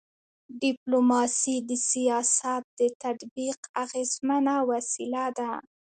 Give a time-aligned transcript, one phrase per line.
[0.61, 5.51] ډيپلوماسي د سیاست د تطبیق اغيزمنه وسیله ده.